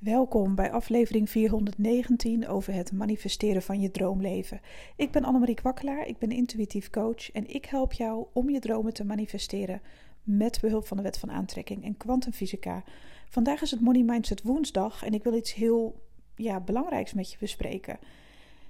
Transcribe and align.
Welkom 0.00 0.54
bij 0.54 0.72
aflevering 0.72 1.30
419 1.30 2.48
over 2.48 2.74
het 2.74 2.92
manifesteren 2.92 3.62
van 3.62 3.80
je 3.80 3.90
droomleven. 3.90 4.60
Ik 4.96 5.10
ben 5.10 5.24
Annemarie 5.24 5.54
Kwakkelaar, 5.54 6.06
ik 6.06 6.18
ben 6.18 6.30
intuïtief 6.30 6.90
coach 6.90 7.32
en 7.32 7.54
ik 7.54 7.64
help 7.64 7.92
jou 7.92 8.26
om 8.32 8.50
je 8.50 8.58
dromen 8.58 8.94
te 8.94 9.04
manifesteren 9.04 9.80
met 10.22 10.58
behulp 10.60 10.86
van 10.86 10.96
de 10.96 11.02
wet 11.02 11.18
van 11.18 11.30
aantrekking 11.30 11.84
en 11.84 11.96
kwantumfysica. 11.96 12.84
Vandaag 13.28 13.62
is 13.62 13.70
het 13.70 13.80
Money 13.80 14.02
Mindset 14.02 14.42
woensdag 14.42 15.04
en 15.04 15.12
ik 15.12 15.22
wil 15.22 15.34
iets 15.34 15.54
heel 15.54 16.02
ja, 16.34 16.60
belangrijks 16.60 17.12
met 17.12 17.30
je 17.30 17.36
bespreken. 17.40 17.98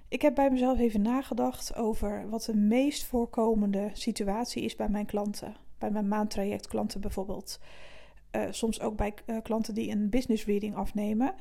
Ik 0.09 0.23
heb 0.23 0.35
bij 0.35 0.51
mezelf 0.51 0.79
even 0.79 1.03
nagedacht 1.03 1.75
over 1.75 2.29
wat 2.29 2.45
de 2.45 2.57
meest 2.57 3.05
voorkomende 3.05 3.91
situatie 3.93 4.63
is 4.63 4.77
bij 4.77 4.89
mijn 4.89 5.07
klanten. 5.07 5.57
Bij 5.79 5.91
mijn 5.91 6.09
maandtrajectklanten 6.09 7.01
bijvoorbeeld. 7.01 7.59
Uh, 8.33 8.43
soms 8.51 8.81
ook 8.81 8.97
bij 8.97 9.15
uh, 9.27 9.37
klanten 9.43 9.75
die 9.75 9.91
een 9.91 10.11
business 10.11 10.45
reading 10.45 10.75
afnemen. 10.75 11.35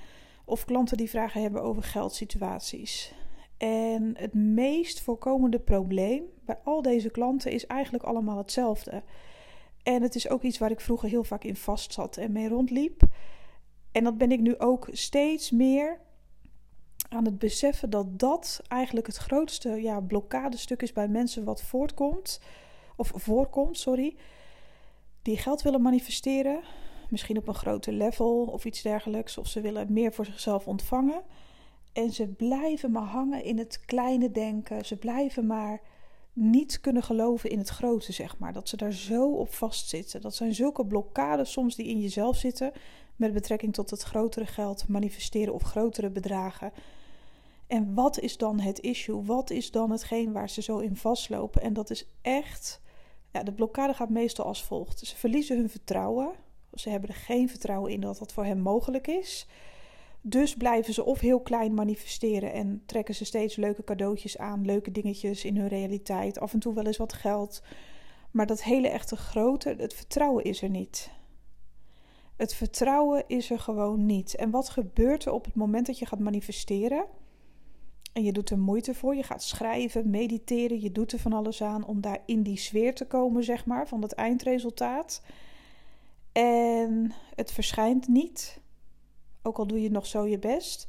Of 0.45 0.65
klanten 0.65 0.97
die 0.97 1.09
vragen 1.09 1.41
hebben 1.41 1.61
over 1.61 1.83
geldsituaties. 1.83 3.13
En 3.57 4.13
het 4.17 4.33
meest 4.33 5.01
voorkomende 5.01 5.59
probleem 5.59 6.23
bij 6.45 6.57
al 6.63 6.81
deze 6.81 7.09
klanten 7.09 7.51
is 7.51 7.65
eigenlijk 7.65 8.03
allemaal 8.03 8.37
hetzelfde. 8.37 9.03
En 9.83 10.01
het 10.01 10.15
is 10.15 10.29
ook 10.29 10.41
iets 10.41 10.57
waar 10.57 10.71
ik 10.71 10.81
vroeger 10.81 11.09
heel 11.09 11.23
vaak 11.23 11.43
in 11.43 11.55
vast 11.55 11.93
zat 11.93 12.17
en 12.17 12.31
mee 12.31 12.47
rondliep. 12.47 13.01
En 13.91 14.03
dat 14.03 14.17
ben 14.17 14.31
ik 14.31 14.39
nu 14.39 14.57
ook 14.57 14.87
steeds 14.91 15.51
meer 15.51 15.99
aan 17.09 17.25
het 17.25 17.39
beseffen 17.39 17.89
dat 17.89 18.19
dat 18.19 18.61
eigenlijk 18.67 19.07
het 19.07 19.17
grootste 19.17 19.69
ja, 19.69 19.99
blokkadestuk 19.99 20.81
is 20.81 20.93
bij 20.93 21.07
mensen 21.07 21.43
wat 21.43 21.61
voortkomt. 21.61 22.41
Of 22.95 23.11
voorkomt, 23.15 23.77
sorry 23.77 24.15
die 25.21 25.37
geld 25.37 25.61
willen 25.61 25.81
manifesteren, 25.81 26.61
misschien 27.09 27.37
op 27.37 27.47
een 27.47 27.53
groter 27.55 27.93
level 27.93 28.41
of 28.41 28.65
iets 28.65 28.81
dergelijks, 28.81 29.37
of 29.37 29.47
ze 29.47 29.61
willen 29.61 29.93
meer 29.93 30.13
voor 30.13 30.25
zichzelf 30.25 30.67
ontvangen. 30.67 31.21
En 31.93 32.11
ze 32.11 32.27
blijven 32.27 32.91
maar 32.91 33.07
hangen 33.07 33.43
in 33.43 33.57
het 33.57 33.79
kleine 33.85 34.31
denken. 34.31 34.85
Ze 34.85 34.95
blijven 34.95 35.47
maar 35.47 35.81
niet 36.33 36.79
kunnen 36.79 37.03
geloven 37.03 37.49
in 37.49 37.57
het 37.57 37.69
grote, 37.69 38.11
zeg 38.11 38.37
maar. 38.37 38.53
Dat 38.53 38.69
ze 38.69 38.77
daar 38.77 38.93
zo 38.93 39.31
op 39.31 39.53
vastzitten. 39.53 40.21
Dat 40.21 40.35
zijn 40.35 40.55
zulke 40.55 40.85
blokkades 40.85 41.51
soms 41.51 41.75
die 41.75 41.87
in 41.87 41.99
jezelf 41.99 42.37
zitten 42.37 42.71
met 43.15 43.33
betrekking 43.33 43.73
tot 43.73 43.89
het 43.89 44.01
grotere 44.01 44.45
geld 44.45 44.87
manifesteren 44.87 45.53
of 45.53 45.61
grotere 45.61 46.09
bedragen. 46.09 46.71
En 47.67 47.93
wat 47.93 48.19
is 48.19 48.37
dan 48.37 48.59
het 48.59 48.79
issue? 48.79 49.23
Wat 49.23 49.49
is 49.49 49.71
dan 49.71 49.91
hetgeen 49.91 50.31
waar 50.31 50.49
ze 50.49 50.61
zo 50.61 50.77
in 50.77 50.95
vastlopen? 50.95 51.61
En 51.61 51.73
dat 51.73 51.89
is 51.89 52.05
echt 52.21 52.81
ja, 53.31 53.43
de 53.43 53.53
blokkade 53.53 53.93
gaat 53.93 54.09
meestal 54.09 54.45
als 54.45 54.63
volgt. 54.63 54.99
Ze 54.99 55.15
verliezen 55.15 55.57
hun 55.57 55.69
vertrouwen. 55.69 56.31
Ze 56.73 56.89
hebben 56.89 57.09
er 57.09 57.15
geen 57.15 57.49
vertrouwen 57.49 57.91
in 57.91 58.01
dat 58.01 58.17
dat 58.17 58.33
voor 58.33 58.45
hen 58.45 58.61
mogelijk 58.61 59.07
is. 59.07 59.47
Dus 60.21 60.55
blijven 60.55 60.93
ze 60.93 61.03
of 61.03 61.19
heel 61.19 61.39
klein 61.39 61.73
manifesteren 61.73 62.53
en 62.53 62.83
trekken 62.85 63.15
ze 63.15 63.25
steeds 63.25 63.55
leuke 63.55 63.83
cadeautjes 63.83 64.37
aan, 64.37 64.65
leuke 64.65 64.91
dingetjes 64.91 65.45
in 65.45 65.57
hun 65.57 65.67
realiteit, 65.67 66.39
af 66.39 66.53
en 66.53 66.59
toe 66.59 66.73
wel 66.73 66.85
eens 66.85 66.97
wat 66.97 67.13
geld. 67.13 67.61
Maar 68.31 68.45
dat 68.45 68.63
hele 68.63 68.87
echte 68.87 69.15
grote, 69.15 69.75
het 69.77 69.93
vertrouwen 69.93 70.43
is 70.43 70.61
er 70.61 70.69
niet. 70.69 71.11
Het 72.35 72.53
vertrouwen 72.53 73.23
is 73.27 73.51
er 73.51 73.59
gewoon 73.59 74.05
niet. 74.05 74.35
En 74.35 74.49
wat 74.49 74.69
gebeurt 74.69 75.25
er 75.25 75.31
op 75.31 75.45
het 75.45 75.55
moment 75.55 75.85
dat 75.85 75.99
je 75.99 76.05
gaat 76.05 76.19
manifesteren? 76.19 77.05
En 78.13 78.23
je 78.23 78.31
doet 78.31 78.49
er 78.49 78.59
moeite 78.59 78.93
voor. 78.93 79.15
Je 79.15 79.23
gaat 79.23 79.43
schrijven, 79.43 80.09
mediteren. 80.09 80.81
Je 80.81 80.91
doet 80.91 81.11
er 81.11 81.19
van 81.19 81.33
alles 81.33 81.61
aan 81.61 81.85
om 81.85 82.01
daar 82.01 82.19
in 82.25 82.43
die 82.43 82.57
sfeer 82.57 82.95
te 82.95 83.05
komen, 83.05 83.43
zeg 83.43 83.65
maar, 83.65 83.87
van 83.87 84.01
het 84.01 84.13
eindresultaat. 84.13 85.21
En 86.31 87.13
het 87.35 87.51
verschijnt 87.51 88.07
niet. 88.07 88.59
Ook 89.41 89.57
al 89.57 89.67
doe 89.67 89.81
je 89.81 89.91
nog 89.91 90.05
zo 90.05 90.27
je 90.27 90.39
best. 90.39 90.87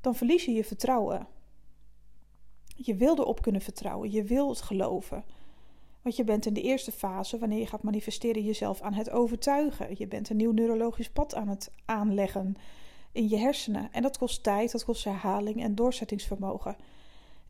Dan 0.00 0.14
verlies 0.14 0.44
je 0.44 0.52
je 0.52 0.64
vertrouwen. 0.64 1.26
Je 2.66 2.94
wil 2.94 3.18
erop 3.18 3.42
kunnen 3.42 3.60
vertrouwen. 3.60 4.10
Je 4.10 4.22
wil 4.22 4.48
het 4.48 4.60
geloven. 4.60 5.24
Want 6.02 6.16
je 6.16 6.24
bent 6.24 6.46
in 6.46 6.54
de 6.54 6.62
eerste 6.62 6.92
fase, 6.92 7.38
wanneer 7.38 7.58
je 7.58 7.66
gaat 7.66 7.82
manifesteren, 7.82 8.44
jezelf 8.44 8.80
aan 8.80 8.94
het 8.94 9.10
overtuigen. 9.10 9.94
Je 9.98 10.06
bent 10.06 10.30
een 10.30 10.36
nieuw 10.36 10.52
neurologisch 10.52 11.10
pad 11.10 11.34
aan 11.34 11.48
het 11.48 11.70
aanleggen 11.84 12.56
in 13.12 13.28
je 13.28 13.36
hersenen. 13.36 13.92
En 13.92 14.02
dat 14.02 14.18
kost 14.18 14.42
tijd, 14.42 14.72
dat 14.72 14.84
kost 14.84 15.04
herhaling 15.04 15.62
en 15.62 15.74
doorzettingsvermogen. 15.74 16.76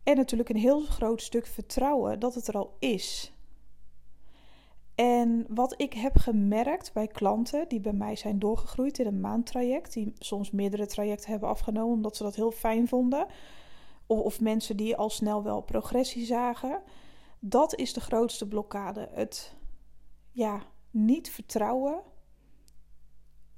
En 0.03 0.17
natuurlijk 0.17 0.49
een 0.49 0.57
heel 0.57 0.81
groot 0.81 1.23
stuk 1.23 1.47
vertrouwen 1.47 2.21
dat 2.21 2.35
het 2.35 2.49
er 2.49 2.57
al 2.57 2.77
is. 2.79 3.33
En 4.95 5.47
wat 5.49 5.75
ik 5.81 5.93
heb 5.93 6.17
gemerkt 6.17 6.93
bij 6.93 7.07
klanten 7.07 7.69
die 7.69 7.81
bij 7.81 7.93
mij 7.93 8.17
zijn 8.17 8.39
doorgegroeid 8.39 8.99
in 8.99 9.07
een 9.07 9.21
maandtraject, 9.21 9.93
die 9.93 10.13
soms 10.19 10.51
meerdere 10.51 10.87
trajecten 10.87 11.31
hebben 11.31 11.49
afgenomen 11.49 11.95
omdat 11.95 12.17
ze 12.17 12.23
dat 12.23 12.35
heel 12.35 12.51
fijn 12.51 12.89
vonden, 12.89 13.27
of, 14.07 14.21
of 14.21 14.41
mensen 14.41 14.77
die 14.77 14.97
al 14.97 15.11
snel 15.11 15.43
wel 15.43 15.61
progressie 15.61 16.25
zagen, 16.25 16.83
dat 17.39 17.75
is 17.75 17.93
de 17.93 18.01
grootste 18.01 18.49
blokkade. 18.49 19.09
Het 19.13 19.55
ja, 20.31 20.63
niet 20.91 21.31
vertrouwen 21.31 22.01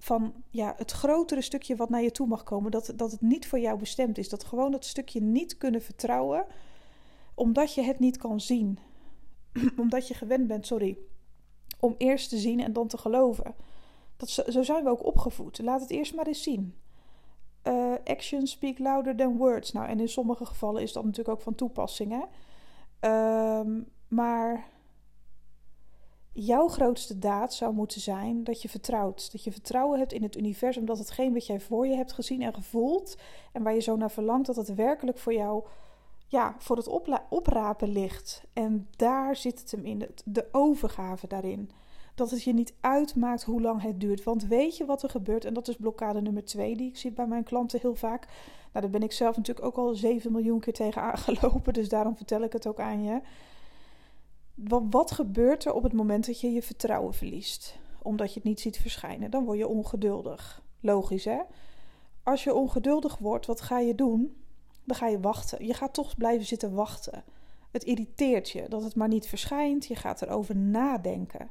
van 0.04 0.34
ja, 0.50 0.74
het 0.76 0.90
grotere 0.90 1.40
stukje 1.40 1.76
wat 1.76 1.88
naar 1.88 2.02
je 2.02 2.10
toe 2.10 2.26
mag 2.26 2.42
komen, 2.42 2.70
dat, 2.70 2.92
dat 2.96 3.10
het 3.10 3.20
niet 3.20 3.46
voor 3.46 3.58
jou 3.58 3.78
bestemd 3.78 4.18
is. 4.18 4.28
Dat 4.28 4.44
gewoon 4.44 4.70
dat 4.70 4.84
stukje 4.84 5.20
niet 5.20 5.58
kunnen 5.58 5.82
vertrouwen, 5.82 6.46
omdat 7.34 7.74
je 7.74 7.82
het 7.82 7.98
niet 7.98 8.16
kan 8.16 8.40
zien. 8.40 8.78
omdat 9.82 10.08
je 10.08 10.14
gewend 10.14 10.46
bent, 10.46 10.66
sorry, 10.66 10.98
om 11.80 11.94
eerst 11.98 12.28
te 12.28 12.36
zien 12.36 12.60
en 12.60 12.72
dan 12.72 12.86
te 12.86 12.98
geloven. 12.98 13.54
Dat, 14.16 14.28
zo 14.28 14.62
zijn 14.62 14.84
we 14.84 14.90
ook 14.90 15.04
opgevoed. 15.04 15.58
Laat 15.58 15.80
het 15.80 15.90
eerst 15.90 16.14
maar 16.14 16.26
eens 16.26 16.42
zien. 16.42 16.74
Uh, 17.62 17.92
actions 18.04 18.50
speak 18.50 18.78
louder 18.78 19.16
than 19.16 19.36
words. 19.36 19.72
Nou, 19.72 19.88
en 19.88 20.00
in 20.00 20.08
sommige 20.08 20.46
gevallen 20.46 20.82
is 20.82 20.92
dat 20.92 21.04
natuurlijk 21.04 21.36
ook 21.36 21.42
van 21.42 21.54
toepassing. 21.54 22.12
Hè? 22.12 22.22
Uh, 23.08 23.82
maar 24.08 24.68
jouw 26.34 26.68
grootste 26.68 27.18
daad 27.18 27.54
zou 27.54 27.74
moeten 27.74 28.00
zijn 28.00 28.44
dat 28.44 28.62
je 28.62 28.68
vertrouwt. 28.68 29.32
Dat 29.32 29.44
je 29.44 29.52
vertrouwen 29.52 29.98
hebt 29.98 30.12
in 30.12 30.22
het 30.22 30.36
universum, 30.36 30.84
dat 30.84 30.98
hetgeen 30.98 31.32
wat 31.32 31.46
jij 31.46 31.60
voor 31.60 31.86
je 31.86 31.96
hebt 31.96 32.12
gezien 32.12 32.42
en 32.42 32.54
gevoeld 32.54 33.16
en 33.52 33.62
waar 33.62 33.74
je 33.74 33.80
zo 33.80 33.96
naar 33.96 34.10
verlangt, 34.10 34.46
dat 34.46 34.56
het 34.56 34.74
werkelijk 34.74 35.18
voor 35.18 35.34
jou 35.34 35.64
ja, 36.26 36.54
voor 36.58 36.76
het 36.76 36.88
oprapen 37.28 37.88
ligt. 37.88 38.42
En 38.52 38.88
daar 38.96 39.36
zit 39.36 39.60
het 39.60 39.70
hem 39.70 39.84
in, 39.84 40.08
de 40.24 40.48
overgave 40.52 41.26
daarin. 41.26 41.70
Dat 42.14 42.30
het 42.30 42.42
je 42.42 42.52
niet 42.52 42.74
uitmaakt 42.80 43.42
hoe 43.42 43.60
lang 43.60 43.82
het 43.82 44.00
duurt. 44.00 44.22
Want 44.22 44.46
weet 44.46 44.76
je 44.76 44.84
wat 44.84 45.02
er 45.02 45.10
gebeurt? 45.10 45.44
En 45.44 45.54
dat 45.54 45.68
is 45.68 45.76
blokkade 45.76 46.20
nummer 46.20 46.44
twee, 46.44 46.76
die 46.76 46.88
ik 46.88 46.96
zie 46.96 47.12
bij 47.12 47.26
mijn 47.26 47.44
klanten 47.44 47.80
heel 47.80 47.94
vaak. 47.94 48.26
Nou, 48.72 48.80
daar 48.80 48.90
ben 48.90 49.02
ik 49.02 49.12
zelf 49.12 49.36
natuurlijk 49.36 49.66
ook 49.66 49.76
al 49.76 49.94
7 49.94 50.32
miljoen 50.32 50.60
keer 50.60 50.72
tegen 50.72 51.02
aangelopen. 51.02 51.72
Dus 51.72 51.88
daarom 51.88 52.16
vertel 52.16 52.42
ik 52.42 52.52
het 52.52 52.66
ook 52.66 52.80
aan 52.80 53.02
je. 53.02 53.20
Wat, 54.90 55.10
gebeurt 55.10 55.64
er 55.64 55.72
op 55.72 55.82
het 55.82 55.92
moment 55.92 56.26
dat 56.26 56.40
je 56.40 56.52
je 56.52 56.62
vertrouwen 56.62 57.14
verliest? 57.14 57.78
Omdat 58.02 58.28
je 58.28 58.34
het 58.34 58.48
niet 58.48 58.60
ziet 58.60 58.78
verschijnen. 58.78 59.30
Dan 59.30 59.44
word 59.44 59.58
je 59.58 59.68
ongeduldig. 59.68 60.62
Logisch 60.80 61.24
hè? 61.24 61.40
Als 62.22 62.44
je 62.44 62.54
ongeduldig 62.54 63.18
wordt, 63.18 63.46
wat 63.46 63.60
ga 63.60 63.78
je 63.78 63.94
doen? 63.94 64.36
Dan 64.84 64.96
ga 64.96 65.08
je 65.08 65.20
wachten. 65.20 65.66
Je 65.66 65.74
gaat 65.74 65.94
toch 65.94 66.16
blijven 66.16 66.46
zitten 66.46 66.74
wachten. 66.74 67.24
Het 67.70 67.84
irriteert 67.84 68.50
je 68.50 68.68
dat 68.68 68.82
het 68.82 68.94
maar 68.94 69.08
niet 69.08 69.26
verschijnt. 69.26 69.86
Je 69.86 69.96
gaat 69.96 70.22
erover 70.22 70.56
nadenken. 70.56 71.50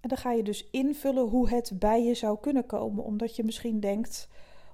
En 0.00 0.08
dan 0.08 0.18
ga 0.18 0.32
je 0.32 0.42
dus 0.42 0.68
invullen 0.70 1.28
hoe 1.28 1.48
het 1.48 1.72
bij 1.74 2.04
je 2.04 2.14
zou 2.14 2.38
kunnen 2.40 2.66
komen. 2.66 3.04
Omdat 3.04 3.36
je 3.36 3.44
misschien 3.44 3.80
denkt 3.80 4.28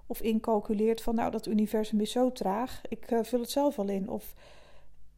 of 0.06 0.20
incalculeert 0.20 1.02
van 1.02 1.14
nou 1.14 1.30
dat 1.30 1.46
universum 1.46 2.00
is 2.00 2.10
zo 2.10 2.32
traag. 2.32 2.80
Ik 2.88 3.10
uh, 3.10 3.18
vul 3.22 3.40
het 3.40 3.50
zelf 3.50 3.78
al 3.78 3.88
in. 3.88 4.08
Of 4.08 4.34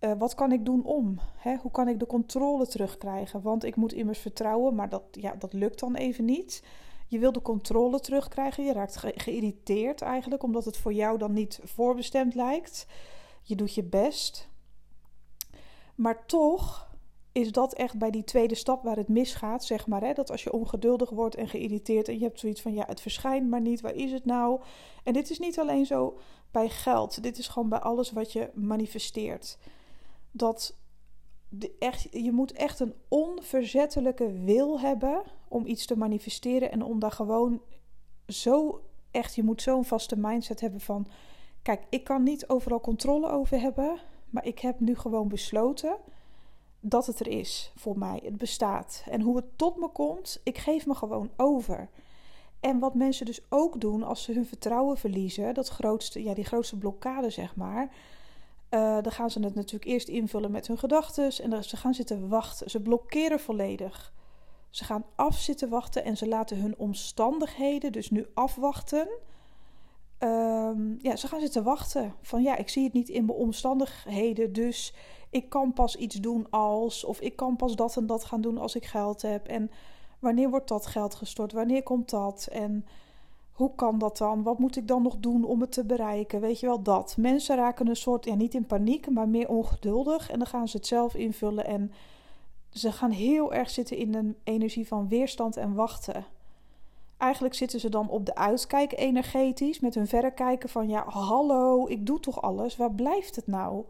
uh, 0.01 0.13
wat 0.19 0.35
kan 0.35 0.53
ik 0.53 0.65
doen 0.65 0.85
om? 0.85 1.19
Hè? 1.37 1.57
Hoe 1.57 1.71
kan 1.71 1.89
ik 1.89 1.99
de 1.99 2.07
controle 2.07 2.67
terugkrijgen? 2.67 3.43
Want 3.43 3.65
ik 3.65 3.77
moet 3.77 3.93
immers 3.93 4.19
vertrouwen, 4.19 4.75
maar 4.75 4.89
dat, 4.89 5.03
ja, 5.11 5.35
dat 5.35 5.53
lukt 5.53 5.81
dan 5.81 5.95
even 5.95 6.25
niet. 6.25 6.63
Je 7.07 7.19
wil 7.19 7.33
de 7.33 7.43
controle 7.43 8.01
terugkrijgen. 8.01 8.65
Je 8.65 8.73
raakt 8.73 8.97
ge 8.97 9.13
geïrriteerd 9.17 10.03
eigenlijk, 10.03 10.43
omdat 10.43 10.65
het 10.65 10.77
voor 10.77 10.93
jou 10.93 11.19
dan 11.19 11.33
niet 11.33 11.61
voorbestemd 11.65 12.35
lijkt. 12.35 12.87
Je 13.43 13.57
doet 13.57 13.75
je 13.75 13.85
best. 13.85 14.49
Maar 15.95 16.27
toch 16.27 16.89
is 17.33 17.53
dat 17.53 17.75
echt 17.75 17.99
bij 17.99 18.11
die 18.11 18.25
tweede 18.25 18.55
stap 18.55 18.83
waar 18.83 18.97
het 18.97 19.09
misgaat, 19.09 19.65
zeg 19.65 19.87
maar. 19.87 20.01
Hè? 20.01 20.13
Dat 20.13 20.31
als 20.31 20.43
je 20.43 20.53
ongeduldig 20.53 21.11
wordt 21.11 21.35
en 21.35 21.49
geïrriteerd 21.49 22.09
en 22.09 22.19
je 22.19 22.25
hebt 22.25 22.41
zoiets 22.41 22.61
van, 22.61 22.75
ja, 22.75 22.85
het 22.87 23.01
verschijnt 23.01 23.49
maar 23.49 23.61
niet, 23.61 23.81
waar 23.81 23.95
is 23.95 24.13
het 24.13 24.25
nou? 24.25 24.61
En 25.05 25.13
dit 25.13 25.31
is 25.31 25.39
niet 25.39 25.59
alleen 25.59 25.87
zo 25.87 26.19
bij 26.51 26.69
geld, 26.69 27.23
dit 27.23 27.39
is 27.39 27.49
gewoon 27.49 27.69
bij 27.69 27.79
alles 27.79 28.11
wat 28.11 28.33
je 28.33 28.51
manifesteert 28.55 29.59
dat 30.39 30.77
de 31.49 31.77
echt, 31.79 32.09
je 32.11 32.33
moet 32.33 32.53
echt 32.53 32.81
een 32.81 32.95
onverzettelijke 33.09 34.33
wil 34.33 34.81
hebben 34.81 35.23
om 35.49 35.67
iets 35.67 35.87
te 35.87 35.97
manifesteren 35.97 36.71
en 36.73 36.83
om 36.83 36.99
daar 36.99 37.13
gewoon 37.13 37.61
zo 38.27 38.83
echt, 39.11 39.35
je 39.35 39.43
moet 39.43 39.63
zo'n 39.63 39.85
vaste 39.85 40.17
mindset 40.19 40.61
hebben 40.61 40.81
van, 40.81 41.07
kijk, 41.63 41.83
ik 41.89 42.05
kan 42.05 42.23
niet 42.23 42.49
overal 42.49 42.81
controle 42.81 43.29
over 43.31 43.61
hebben, 43.61 44.01
maar 44.31 44.45
ik 44.45 44.59
heb 44.59 44.81
nu 44.81 44.97
gewoon 44.97 45.29
besloten 45.29 45.97
dat 46.81 47.07
het 47.07 47.21
er 47.21 47.29
is 47.29 47.73
voor 47.77 47.99
mij. 47.99 48.21
Het 48.25 48.37
bestaat. 48.37 49.05
En 49.11 49.21
hoe 49.21 49.37
het 49.37 49.59
tot 49.59 49.77
me 49.77 49.89
komt, 49.89 50.41
ik 50.43 50.59
geef 50.59 50.87
me 50.87 50.95
gewoon 50.95 51.31
over. 51.37 51.89
En 52.61 52.79
wat 52.79 52.95
mensen 52.95 53.27
dus 53.27 53.41
ook 53.49 53.81
doen 53.81 54.03
als 54.03 54.23
ze 54.23 54.33
hun 54.33 54.47
vertrouwen 54.47 54.97
verliezen, 54.97 55.55
dat 55.55 55.69
grootste, 55.69 56.23
ja, 56.23 56.35
die 56.35 56.45
grootste 56.45 56.79
blokkade 56.79 57.31
zeg 57.31 57.57
maar. 57.57 57.91
Uh, 58.71 59.03
dan 59.03 59.13
gaan 59.13 59.31
ze 59.31 59.41
het 59.41 59.55
natuurlijk 59.55 59.91
eerst 59.91 60.09
invullen 60.09 60.51
met 60.51 60.67
hun 60.67 60.79
gedachten 60.79 61.33
en 61.43 61.65
ze 61.65 61.77
gaan 61.77 61.95
zitten 61.95 62.29
wachten. 62.29 62.71
Ze 62.71 62.81
blokkeren 62.81 63.41
volledig. 63.41 64.13
Ze 64.71 64.85
gaan 64.85 65.05
af 65.15 65.37
zitten 65.37 65.69
wachten 65.69 66.05
en 66.05 66.17
ze 66.17 66.29
laten 66.29 66.61
hun 66.61 66.79
omstandigheden 66.79 67.93
dus 67.93 68.11
nu 68.11 68.27
afwachten. 68.35 69.09
Um, 70.19 70.97
ja, 70.99 71.17
ze 71.17 71.29
gaan 71.29 71.41
zitten 71.41 71.63
wachten. 71.63 72.15
Van 72.23 72.43
ja, 72.43 72.57
ik 72.57 72.69
zie 72.69 72.85
het 72.85 72.93
niet 72.93 73.09
in 73.09 73.25
mijn 73.25 73.39
omstandigheden, 73.39 74.53
dus 74.53 74.95
ik 75.31 75.49
kan 75.49 75.73
pas 75.73 75.97
iets 75.97 76.15
doen 76.15 76.51
als, 76.51 77.05
of 77.05 77.21
ik 77.21 77.37
kan 77.37 77.57
pas 77.57 77.77
dat 77.77 77.97
en 77.97 78.07
dat 78.07 78.25
gaan 78.25 78.41
doen 78.41 78.59
als 78.59 78.75
ik 78.75 78.85
geld 78.85 79.23
heb. 79.23 79.47
En 79.47 79.71
wanneer 80.19 80.51
wordt 80.51 80.69
dat 80.69 80.87
geld 80.87 81.15
gestort? 81.15 81.53
Wanneer 81.53 81.83
komt 81.83 82.11
dat? 82.11 82.49
En 82.53 82.87
hoe 83.59 83.75
kan 83.75 83.99
dat 83.99 84.19
dan? 84.19 84.43
Wat 84.43 84.59
moet 84.59 84.77
ik 84.77 84.89
dan 84.89 85.03
nog 85.03 85.17
doen 85.17 85.45
om 85.45 85.61
het 85.61 85.73
te 85.73 85.85
bereiken? 85.85 86.41
Weet 86.41 86.61
je 86.61 86.67
wel 86.67 86.83
dat. 86.83 87.17
Mensen 87.17 87.57
raken 87.57 87.89
een 87.89 87.97
soort, 87.97 88.25
ja, 88.25 88.35
niet 88.35 88.55
in 88.55 88.67
paniek, 88.67 89.11
maar 89.11 89.29
meer 89.29 89.49
ongeduldig. 89.49 90.31
En 90.31 90.39
dan 90.39 90.47
gaan 90.47 90.69
ze 90.69 90.77
het 90.77 90.87
zelf 90.87 91.15
invullen. 91.15 91.67
En 91.67 91.93
ze 92.71 92.93
gaan 92.93 93.11
heel 93.11 93.55
erg 93.55 93.71
zitten 93.71 93.97
in 93.97 94.15
een 94.15 94.37
energie 94.45 94.87
van 94.87 95.09
weerstand 95.09 95.57
en 95.57 95.75
wachten. 95.75 96.27
Eigenlijk 97.17 97.55
zitten 97.55 97.81
ze 97.81 97.89
dan 97.89 98.09
op 98.09 98.27
de 98.27 98.35
uitkijk 98.35 98.93
energetisch 98.99 99.81
met 99.81 99.95
hun 99.95 100.07
verrekijken 100.07 100.69
van 100.69 100.89
ja, 100.89 101.05
hallo, 101.09 101.87
ik 101.87 102.07
doe 102.07 102.21
toch 102.21 102.43
alles, 102.43 102.77
waar 102.77 102.93
blijft 102.93 103.37
het 103.37 103.47
nou? 103.47 103.85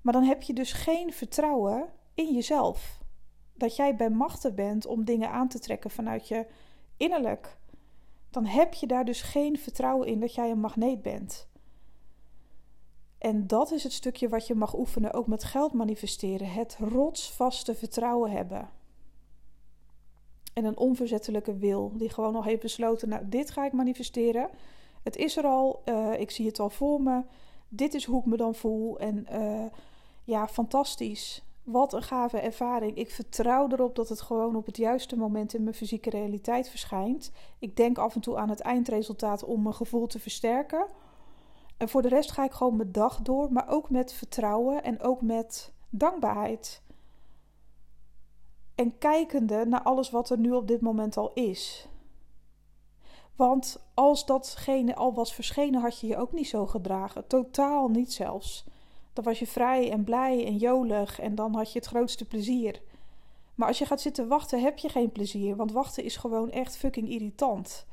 Maar 0.00 0.12
dan 0.12 0.22
heb 0.24 0.42
je 0.42 0.52
dus 0.52 0.72
geen 0.72 1.12
vertrouwen 1.12 1.88
in 2.14 2.34
jezelf. 2.34 3.00
Dat 3.54 3.76
jij 3.76 3.96
bij 3.96 4.10
machten 4.10 4.54
bent 4.54 4.86
om 4.86 5.04
dingen 5.04 5.30
aan 5.30 5.48
te 5.48 5.58
trekken 5.58 5.90
vanuit 5.90 6.28
je 6.28 6.46
innerlijk. 6.96 7.58
Dan 8.30 8.44
heb 8.46 8.74
je 8.74 8.86
daar 8.86 9.04
dus 9.04 9.22
geen 9.22 9.58
vertrouwen 9.58 10.06
in 10.06 10.20
dat 10.20 10.34
jij 10.34 10.50
een 10.50 10.60
magneet 10.60 11.02
bent. 11.02 11.48
En 13.18 13.46
dat 13.46 13.72
is 13.72 13.82
het 13.82 13.92
stukje 13.92 14.28
wat 14.28 14.46
je 14.46 14.54
mag 14.54 14.78
oefenen, 14.78 15.12
ook 15.12 15.26
met 15.26 15.44
geld 15.44 15.72
manifesteren. 15.72 16.50
Het 16.50 16.76
rotsvaste 16.78 17.74
vertrouwen 17.74 18.30
hebben. 18.30 18.68
En 20.52 20.64
een 20.64 20.76
onverzettelijke 20.76 21.56
wil, 21.56 21.92
die 21.96 22.10
gewoon 22.10 22.36
al 22.36 22.44
heeft 22.44 22.60
besloten: 22.60 23.08
Nou, 23.08 23.28
dit 23.28 23.50
ga 23.50 23.64
ik 23.64 23.72
manifesteren. 23.72 24.50
Het 25.02 25.16
is 25.16 25.36
er 25.36 25.44
al, 25.44 25.82
uh, 25.84 26.20
ik 26.20 26.30
zie 26.30 26.46
het 26.46 26.58
al 26.58 26.70
voor 26.70 27.02
me. 27.02 27.22
Dit 27.68 27.94
is 27.94 28.04
hoe 28.04 28.20
ik 28.20 28.26
me 28.26 28.36
dan 28.36 28.54
voel. 28.54 28.98
En 28.98 29.26
uh, 29.32 29.64
ja, 30.24 30.48
fantastisch. 30.48 31.42
Wat 31.62 31.92
een 31.92 32.02
gave 32.02 32.38
ervaring. 32.38 32.96
Ik 32.96 33.10
vertrouw 33.10 33.68
erop 33.68 33.94
dat 33.96 34.08
het 34.08 34.20
gewoon 34.20 34.56
op 34.56 34.66
het 34.66 34.76
juiste 34.76 35.16
moment 35.16 35.54
in 35.54 35.62
mijn 35.62 35.74
fysieke 35.74 36.10
realiteit 36.10 36.68
verschijnt. 36.68 37.32
Ik 37.58 37.76
denk 37.76 37.98
af 37.98 38.14
en 38.14 38.20
toe 38.20 38.36
aan 38.36 38.48
het 38.48 38.60
eindresultaat 38.60 39.44
om 39.44 39.62
mijn 39.62 39.74
gevoel 39.74 40.06
te 40.06 40.18
versterken. 40.18 40.86
En 41.76 41.88
voor 41.88 42.02
de 42.02 42.08
rest 42.08 42.30
ga 42.30 42.44
ik 42.44 42.52
gewoon 42.52 42.76
mijn 42.76 42.92
dag 42.92 43.22
door, 43.22 43.52
maar 43.52 43.68
ook 43.68 43.90
met 43.90 44.12
vertrouwen 44.12 44.82
en 44.82 45.00
ook 45.00 45.20
met 45.20 45.72
dankbaarheid. 45.88 46.82
En 48.74 48.98
kijkende 48.98 49.66
naar 49.66 49.82
alles 49.82 50.10
wat 50.10 50.30
er 50.30 50.38
nu 50.38 50.52
op 50.52 50.68
dit 50.68 50.80
moment 50.80 51.16
al 51.16 51.32
is. 51.32 51.88
Want 53.36 53.90
als 53.94 54.26
datgene 54.26 54.94
al 54.94 55.14
was 55.14 55.34
verschenen, 55.34 55.80
had 55.80 56.00
je 56.00 56.06
je 56.06 56.16
ook 56.16 56.32
niet 56.32 56.48
zo 56.48 56.66
gedragen. 56.66 57.26
Totaal 57.26 57.88
niet 57.88 58.12
zelfs. 58.12 58.64
Dan 59.12 59.24
was 59.24 59.38
je 59.38 59.46
vrij 59.46 59.90
en 59.90 60.04
blij 60.04 60.46
en 60.46 60.56
jolig 60.56 61.20
en 61.20 61.34
dan 61.34 61.54
had 61.54 61.72
je 61.72 61.78
het 61.78 61.88
grootste 61.88 62.24
plezier. 62.24 62.80
Maar 63.54 63.68
als 63.68 63.78
je 63.78 63.86
gaat 63.86 64.00
zitten 64.00 64.28
wachten, 64.28 64.62
heb 64.62 64.78
je 64.78 64.88
geen 64.88 65.12
plezier. 65.12 65.56
Want 65.56 65.72
wachten 65.72 66.04
is 66.04 66.16
gewoon 66.16 66.50
echt 66.50 66.76
fucking 66.76 67.08
irritant. 67.08 67.86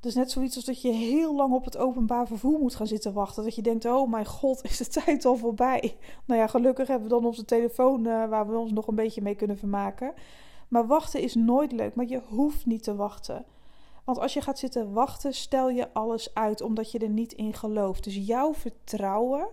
Is 0.00 0.14
net 0.14 0.30
zoiets 0.30 0.56
als 0.56 0.64
dat 0.64 0.82
je 0.82 0.92
heel 0.92 1.36
lang 1.36 1.54
op 1.54 1.64
het 1.64 1.76
openbaar 1.76 2.26
vervoer 2.26 2.58
moet 2.58 2.74
gaan 2.74 2.86
zitten 2.86 3.12
wachten. 3.12 3.44
Dat 3.44 3.54
je 3.54 3.62
denkt, 3.62 3.84
oh 3.84 4.10
mijn 4.10 4.26
god, 4.26 4.64
is 4.64 4.76
de 4.76 4.88
tijd 5.04 5.24
al 5.24 5.36
voorbij? 5.36 5.96
Nou 6.24 6.40
ja, 6.40 6.46
gelukkig 6.46 6.88
hebben 6.88 7.08
we 7.08 7.14
dan 7.14 7.24
onze 7.24 7.44
telefoon 7.44 8.00
uh, 8.00 8.28
waar 8.28 8.48
we 8.48 8.56
ons 8.56 8.72
nog 8.72 8.86
een 8.86 8.94
beetje 8.94 9.22
mee 9.22 9.34
kunnen 9.34 9.58
vermaken. 9.58 10.14
Maar 10.68 10.86
wachten 10.86 11.20
is 11.20 11.34
nooit 11.34 11.72
leuk, 11.72 11.94
maar 11.94 12.06
je 12.06 12.20
hoeft 12.28 12.66
niet 12.66 12.82
te 12.82 12.94
wachten. 12.94 13.44
Want 14.06 14.18
als 14.18 14.34
je 14.34 14.40
gaat 14.40 14.58
zitten 14.58 14.92
wachten, 14.92 15.34
stel 15.34 15.70
je 15.70 15.92
alles 15.92 16.34
uit 16.34 16.60
omdat 16.60 16.90
je 16.90 16.98
er 16.98 17.08
niet 17.08 17.32
in 17.32 17.54
gelooft. 17.54 18.04
Dus 18.04 18.14
jouw 18.14 18.54
vertrouwen 18.54 19.48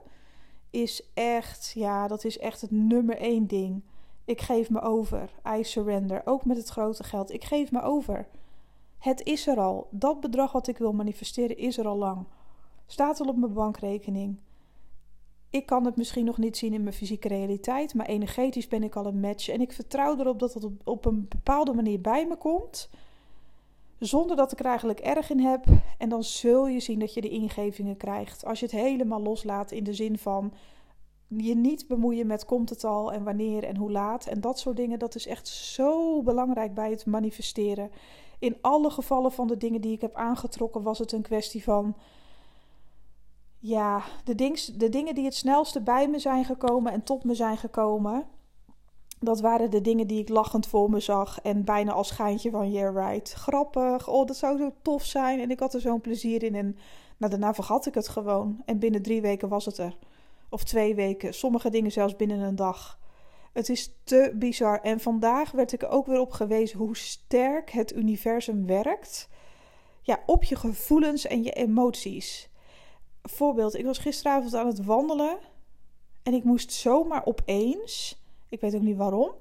is 0.69 1.09
echt, 1.13 1.71
ja, 1.75 2.07
dat 2.07 2.23
is 2.23 2.37
echt 2.37 2.61
het 2.61 2.71
nummer 2.71 3.17
één 3.17 3.47
ding. 3.47 3.83
Ik 4.25 4.41
geef 4.41 4.69
me 4.69 4.81
over. 4.81 5.29
I 5.57 5.63
surrender. 5.63 6.21
Ook 6.25 6.45
met 6.45 6.57
het 6.57 6.69
grote 6.69 7.03
geld. 7.03 7.31
Ik 7.31 7.43
geef 7.43 7.71
me 7.71 7.81
over. 7.81 8.27
Het 8.97 9.23
is 9.23 9.47
er 9.47 9.57
al. 9.59 9.87
Dat 9.91 10.19
bedrag 10.19 10.51
wat 10.51 10.67
ik 10.67 10.77
wil 10.77 10.93
manifesteren 10.93 11.57
is 11.57 11.77
er 11.77 11.87
al 11.87 11.97
lang. 11.97 12.25
Staat 12.85 13.19
al 13.19 13.27
op 13.27 13.37
mijn 13.37 13.53
bankrekening. 13.53 14.37
Ik 15.49 15.65
kan 15.65 15.85
het 15.85 15.95
misschien 15.95 16.25
nog 16.25 16.37
niet 16.37 16.57
zien 16.57 16.73
in 16.73 16.83
mijn 16.83 16.95
fysieke 16.95 17.27
realiteit, 17.27 17.93
maar 17.93 18.05
energetisch 18.05 18.67
ben 18.67 18.83
ik 18.83 18.95
al 18.95 19.05
een 19.05 19.19
match. 19.19 19.49
En 19.49 19.61
ik 19.61 19.71
vertrouw 19.71 20.19
erop 20.19 20.39
dat 20.39 20.53
het 20.53 20.67
op 20.83 21.05
een 21.05 21.25
bepaalde 21.29 21.73
manier 21.73 22.01
bij 22.01 22.27
me 22.27 22.35
komt 22.35 22.89
zonder 24.05 24.35
dat 24.35 24.51
ik 24.51 24.59
er 24.59 24.65
eigenlijk 24.65 24.99
erg 24.99 25.29
in 25.29 25.39
heb. 25.39 25.65
En 25.97 26.09
dan 26.09 26.23
zul 26.23 26.67
je 26.67 26.79
zien 26.79 26.99
dat 26.99 27.13
je 27.13 27.21
de 27.21 27.29
ingevingen 27.29 27.97
krijgt. 27.97 28.45
Als 28.45 28.59
je 28.59 28.65
het 28.65 28.75
helemaal 28.75 29.21
loslaat 29.21 29.71
in 29.71 29.83
de 29.83 29.93
zin 29.93 30.17
van 30.17 30.53
je 31.27 31.55
niet 31.55 31.87
bemoeien 31.87 32.27
met 32.27 32.45
komt 32.45 32.69
het 32.69 32.83
al 32.83 33.13
en 33.13 33.23
wanneer 33.23 33.63
en 33.63 33.77
hoe 33.77 33.91
laat. 33.91 34.25
En 34.25 34.41
dat 34.41 34.59
soort 34.59 34.75
dingen, 34.75 34.99
dat 34.99 35.15
is 35.15 35.27
echt 35.27 35.47
zo 35.47 36.21
belangrijk 36.21 36.73
bij 36.73 36.89
het 36.89 37.05
manifesteren. 37.05 37.91
In 38.39 38.57
alle 38.61 38.89
gevallen 38.89 39.31
van 39.31 39.47
de 39.47 39.57
dingen 39.57 39.81
die 39.81 39.93
ik 39.93 40.01
heb 40.01 40.15
aangetrokken, 40.15 40.81
was 40.81 40.99
het 40.99 41.11
een 41.11 41.21
kwestie 41.21 41.63
van. 41.63 41.95
Ja, 43.59 44.03
de, 44.23 44.35
dings, 44.35 44.65
de 44.65 44.89
dingen 44.89 45.15
die 45.15 45.25
het 45.25 45.35
snelste 45.35 45.81
bij 45.81 46.07
me 46.07 46.19
zijn 46.19 46.45
gekomen 46.45 46.91
en 46.91 47.03
tot 47.03 47.23
me 47.23 47.35
zijn 47.35 47.57
gekomen 47.57 48.27
dat 49.25 49.39
waren 49.39 49.69
de 49.69 49.81
dingen 49.81 50.07
die 50.07 50.19
ik 50.19 50.29
lachend 50.29 50.67
voor 50.67 50.89
me 50.89 50.99
zag. 50.99 51.41
En 51.41 51.63
bijna 51.63 51.91
als 51.91 52.07
schijntje 52.07 52.51
van, 52.51 52.71
yeah 52.71 52.95
right, 52.95 53.33
grappig. 53.33 54.07
Oh, 54.07 54.25
dat 54.25 54.35
zou 54.37 54.57
zo 54.57 54.73
tof 54.81 55.03
zijn. 55.03 55.39
En 55.39 55.51
ik 55.51 55.59
had 55.59 55.73
er 55.73 55.81
zo'n 55.81 56.01
plezier 56.01 56.43
in. 56.43 56.55
En 56.55 56.77
nou, 57.17 57.31
daarna 57.31 57.53
vergat 57.53 57.85
ik 57.85 57.93
het 57.93 58.07
gewoon. 58.07 58.61
En 58.65 58.79
binnen 58.79 59.01
drie 59.01 59.21
weken 59.21 59.49
was 59.49 59.65
het 59.65 59.77
er. 59.77 59.97
Of 60.49 60.63
twee 60.63 60.95
weken. 60.95 61.33
Sommige 61.33 61.69
dingen 61.69 61.91
zelfs 61.91 62.15
binnen 62.15 62.39
een 62.39 62.55
dag. 62.55 62.99
Het 63.53 63.69
is 63.69 63.95
te 64.03 64.33
bizar. 64.35 64.79
En 64.81 64.99
vandaag 64.99 65.51
werd 65.51 65.73
ik 65.73 65.85
ook 65.89 66.05
weer 66.05 66.19
op 66.19 66.31
gewezen 66.31 66.77
hoe 66.77 66.97
sterk 66.97 67.71
het 67.71 67.95
universum 67.95 68.65
werkt. 68.65 69.29
Ja, 70.01 70.19
op 70.25 70.43
je 70.43 70.55
gevoelens 70.55 71.27
en 71.27 71.43
je 71.43 71.51
emoties. 71.51 72.49
Voorbeeld, 73.21 73.77
ik 73.77 73.85
was 73.85 73.97
gisteravond 73.97 74.55
aan 74.55 74.67
het 74.67 74.85
wandelen. 74.85 75.37
En 76.23 76.33
ik 76.33 76.43
moest 76.43 76.71
zomaar 76.71 77.25
opeens 77.25 78.22
ik 78.53 78.59
weet 78.59 78.75
ook 78.75 78.81
niet 78.81 78.97
waarom. 78.97 79.31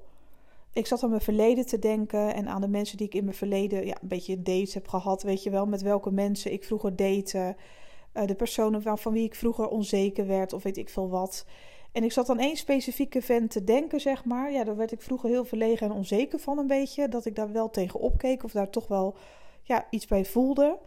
Ik 0.73 0.87
zat 0.87 1.03
aan 1.03 1.09
mijn 1.09 1.21
verleden 1.21 1.65
te 1.65 1.79
denken 1.79 2.33
en 2.33 2.47
aan 2.47 2.61
de 2.61 2.67
mensen 2.67 2.97
die 2.97 3.07
ik 3.07 3.13
in 3.13 3.23
mijn 3.23 3.35
verleden 3.35 3.85
ja, 3.85 3.97
een 4.01 4.07
beetje 4.07 4.41
dates 4.41 4.73
heb 4.73 4.87
gehad. 4.87 5.23
Weet 5.23 5.43
je 5.43 5.49
wel, 5.49 5.65
met 5.65 5.81
welke 5.81 6.11
mensen 6.11 6.51
ik 6.53 6.63
vroeger 6.63 6.95
date. 6.95 7.55
Uh, 8.13 8.25
de 8.25 8.35
personen 8.35 8.97
van 8.97 9.13
wie 9.13 9.23
ik 9.23 9.35
vroeger 9.35 9.67
onzeker 9.67 10.27
werd 10.27 10.53
of 10.53 10.63
weet 10.63 10.77
ik 10.77 10.89
veel 10.89 11.09
wat. 11.09 11.45
En 11.91 12.03
ik 12.03 12.11
zat 12.11 12.29
aan 12.29 12.39
één 12.39 12.55
specifieke 12.55 13.21
vent 13.21 13.51
te 13.51 13.63
denken, 13.63 13.99
zeg 13.99 14.25
maar. 14.25 14.51
Ja, 14.51 14.63
daar 14.63 14.75
werd 14.75 14.91
ik 14.91 15.01
vroeger 15.01 15.29
heel 15.29 15.45
verlegen 15.45 15.89
en 15.89 15.95
onzeker 15.95 16.39
van 16.39 16.57
een 16.57 16.67
beetje. 16.67 17.09
Dat 17.09 17.25
ik 17.25 17.35
daar 17.35 17.51
wel 17.51 17.69
tegen 17.69 17.99
opkeek 17.99 18.43
of 18.43 18.51
daar 18.51 18.69
toch 18.69 18.87
wel 18.87 19.15
ja, 19.61 19.87
iets 19.89 20.07
bij 20.07 20.25
voelde. 20.25 20.77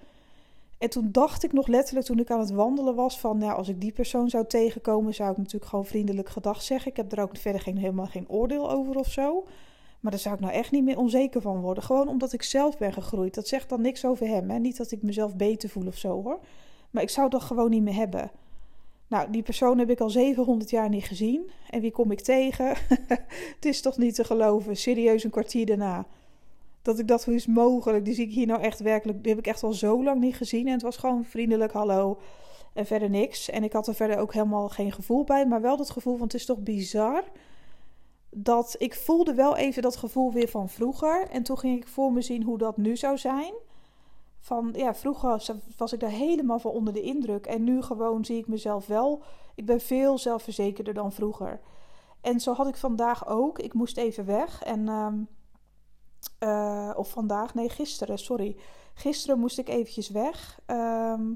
En 0.79 0.91
toen 0.91 1.09
dacht 1.13 1.45
ik 1.45 1.53
nog 1.53 1.67
letterlijk, 1.67 2.07
toen 2.07 2.19
ik 2.19 2.31
aan 2.31 2.41
het 2.41 2.51
wandelen 2.51 2.95
was, 2.95 3.21
van 3.21 3.41
ja, 3.41 3.53
als 3.53 3.69
ik 3.69 3.81
die 3.81 3.93
persoon 3.93 4.31
zou 4.31 4.47
tegenkomen, 4.47 5.15
zou 5.15 5.31
ik 5.31 5.37
natuurlijk 5.37 5.71
gewoon 5.71 5.85
vriendelijk 5.85 6.29
gedag 6.29 6.63
zeggen. 6.63 6.91
Ik 6.91 6.97
heb 6.97 7.13
er 7.13 7.23
ook 7.23 7.37
verder 7.37 7.61
geen, 7.61 7.79
helemaal 7.79 8.07
geen 8.07 8.29
oordeel 8.29 8.71
over 8.71 8.97
of 8.97 9.11
zo. 9.11 9.45
Maar 10.01 10.11
daar 10.11 10.21
zou 10.21 10.35
ik 10.35 10.41
nou 10.41 10.53
echt 10.53 10.71
niet 10.71 10.85
meer 10.85 10.99
onzeker 10.99 11.41
van 11.41 11.61
worden. 11.61 11.83
Gewoon 11.83 12.09
omdat 12.09 12.33
ik 12.33 12.43
zelf 12.43 12.79
ben 12.79 12.93
gegroeid. 12.93 13.35
Dat 13.35 13.49
zegt 13.49 13.69
dan 13.69 13.81
niks 13.81 14.05
over 14.05 14.27
hem. 14.27 14.51
Hè? 14.51 14.59
Niet 14.59 14.77
dat 14.77 14.91
ik 14.91 15.03
mezelf 15.03 15.37
beter 15.37 15.69
voel 15.69 15.87
of 15.87 15.97
zo 15.97 16.23
hoor. 16.23 16.41
Maar 16.91 17.03
ik 17.03 17.11
zou 17.11 17.31
dat 17.31 17.43
gewoon 17.43 17.71
niet 17.71 17.83
meer 17.83 17.95
hebben. 17.95 18.31
Nou, 19.09 19.31
die 19.31 19.43
persoon 19.43 19.79
heb 19.79 19.91
ik 19.91 20.01
al 20.01 20.11
700 20.11 20.71
jaar 20.71 20.89
niet 20.89 21.05
gezien. 21.05 21.51
En 21.71 21.81
wie 21.81 21.91
kom 21.91 22.11
ik 22.11 22.21
tegen? 22.21 22.69
het 23.55 23.65
is 23.65 23.81
toch 23.81 23.97
niet 23.97 24.15
te 24.15 24.25
geloven. 24.25 24.77
Serieus 24.77 25.25
een 25.25 25.31
kwartier 25.31 25.67
daarna. 25.67 26.07
Dat 26.87 26.99
ik 26.99 27.09
dacht, 27.09 27.25
hoe 27.25 27.35
is 27.35 27.47
mogelijk? 27.47 28.05
Die 28.05 28.15
zie 28.15 28.27
ik 28.27 28.33
hier 28.33 28.47
nou 28.47 28.61
echt 28.61 28.81
werkelijk. 28.81 29.23
Die 29.23 29.31
heb 29.31 29.39
ik 29.39 29.47
echt 29.47 29.63
al 29.63 29.73
zo 29.73 30.03
lang 30.03 30.21
niet 30.21 30.37
gezien. 30.37 30.67
En 30.67 30.73
het 30.73 30.83
was 30.83 30.97
gewoon 30.97 31.25
vriendelijk, 31.25 31.73
hallo. 31.73 32.19
En 32.73 32.87
verder 32.87 33.11
niks. 33.11 33.51
En 33.51 33.65
ik 33.65 33.73
had 33.73 33.87
er 33.87 33.95
verder 33.95 34.19
ook 34.19 34.33
helemaal 34.33 34.69
geen 34.69 34.93
gevoel 34.93 35.25
bij. 35.25 35.47
Maar 35.47 35.61
wel 35.61 35.77
dat 35.77 35.91
gevoel 35.91 36.17
van 36.17 36.27
het 36.27 36.35
is 36.35 36.47
toch 36.47 36.59
bizar. 36.59 37.25
Dat 38.31 38.75
ik 38.79 38.95
voelde 38.95 39.35
wel 39.35 39.57
even 39.57 39.83
dat 39.83 39.97
gevoel 39.97 40.33
weer 40.33 40.49
van 40.49 40.69
vroeger. 40.69 41.29
En 41.31 41.43
toen 41.43 41.59
ging 41.59 41.77
ik 41.77 41.89
voor 41.89 42.13
me 42.13 42.23
zien 42.23 42.43
hoe 42.43 42.59
dat 42.59 42.77
nu 42.77 42.97
zou 42.97 43.19
zijn. 43.19 43.53
Van 44.41 44.73
ja, 44.77 44.95
vroeger 44.95 45.47
was 45.77 45.93
ik 45.93 46.01
daar 46.01 46.11
helemaal 46.11 46.59
van 46.59 46.71
onder 46.71 46.93
de 46.93 47.03
indruk. 47.03 47.47
En 47.47 47.65
nu 47.65 47.83
gewoon 47.83 48.25
zie 48.25 48.39
ik 48.39 48.49
mezelf 48.49 48.87
wel. 48.87 49.23
Ik 49.55 49.67
ben 49.67 49.81
veel 49.81 50.19
zelfverzekerder 50.19 50.95
dan 50.95 51.13
vroeger. 51.13 51.61
En 52.21 52.41
zo 52.41 52.53
had 52.53 52.69
ik 52.69 52.77
vandaag 52.77 53.29
ook. 53.29 53.59
Ik 53.59 53.75
moest 53.75 53.97
even 53.97 54.27
weg. 54.27 54.63
En. 54.63 54.89
Um, 54.89 55.29
uh, 56.41 56.91
of 56.97 57.11
vandaag, 57.11 57.55
nee, 57.55 57.69
gisteren, 57.69 58.19
sorry. 58.19 58.57
Gisteren 58.95 59.39
moest 59.39 59.59
ik 59.59 59.69
eventjes 59.69 60.09
weg. 60.09 60.61
Ehm, 60.67 61.33